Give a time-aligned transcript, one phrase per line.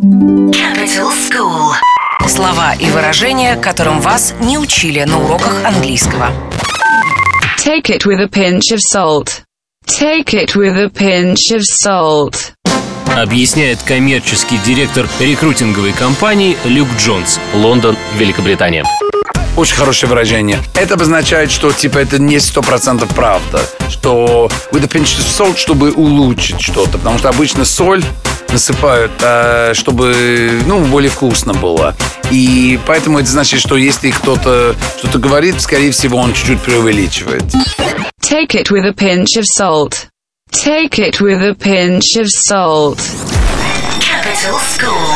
[0.00, 1.74] Capital School.
[2.26, 6.30] Слова и выражения, которым вас не учили на уроках английского.
[7.58, 9.42] Take it with a pinch of salt.
[9.86, 12.52] Take it with a pinch of salt.
[13.14, 18.86] Объясняет коммерческий директор рекрутинговой компании Люк Джонс, Лондон, Великобритания.
[19.58, 20.60] Очень хорошее выражение.
[20.74, 23.60] Это обозначает, что типа это не сто процентов правда.
[23.90, 26.92] Что with a pinch of salt, чтобы улучшить что-то.
[26.92, 28.02] Потому что обычно соль
[28.52, 31.96] насыпают, а, чтобы ну, более вкусно было.
[32.30, 37.42] И поэтому это значит, что если кто-то что-то говорит, скорее всего, он чуть-чуть преувеличивает.
[38.22, 40.06] Take it with a pinch of salt.
[40.52, 42.98] Take it with a pinch of salt.
[44.00, 45.09] Capital School.